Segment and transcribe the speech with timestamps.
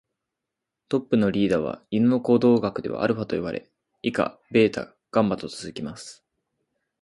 [0.89, 3.69] トップのリーダーは犬の行動学ではアルファと呼ばれ、
[4.01, 6.25] 以下ベータ、ガンマと続きます。